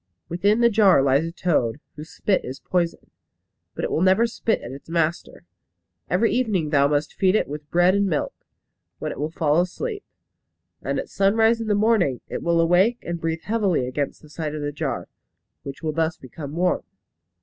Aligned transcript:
Within 0.29 0.61
the 0.61 0.69
jar 0.71 1.03
lies 1.03 1.25
a 1.25 1.31
toad, 1.31 1.79
whose 1.95 2.09
spit 2.09 2.43
is 2.43 2.59
poison. 2.59 3.11
But 3.75 3.83
it 3.83 3.91
will 3.91 4.01
never 4.01 4.25
spit 4.25 4.59
at 4.61 4.71
its 4.71 4.89
master. 4.89 5.43
Every 6.09 6.31
evening 6.31 6.71
thou 6.71 6.87
must 6.87 7.13
feed 7.13 7.35
it 7.35 7.47
with 7.47 7.69
bread 7.69 7.93
and 7.93 8.07
milk, 8.07 8.33
when 8.97 9.11
it 9.11 9.19
will 9.19 9.29
fall 9.29 9.61
asleep; 9.61 10.03
and 10.81 10.97
at 10.97 11.07
sunrise 11.07 11.61
in 11.61 11.67
the 11.67 11.75
morning 11.75 12.19
it 12.29 12.41
will 12.41 12.59
awake 12.59 12.97
and 13.03 13.21
breathe 13.21 13.43
heavily 13.43 13.85
against 13.87 14.23
the 14.23 14.29
side 14.29 14.55
of 14.55 14.63
the 14.63 14.71
jar, 14.71 15.07
which 15.61 15.83
will 15.83 15.93
thus 15.93 16.17
become 16.17 16.55
warm. 16.55 16.81